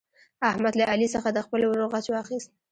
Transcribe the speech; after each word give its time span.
احمد 0.51 0.73
له 0.79 0.85
علي 0.91 1.07
څخه 1.15 1.29
د 1.33 1.37
خپل 1.45 1.61
ورور 1.63 1.87
غچ 1.93 2.05
واخیست. 2.11 2.49